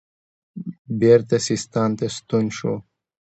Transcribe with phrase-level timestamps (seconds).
[0.99, 2.73] بیرته سیستان ته ستون شو.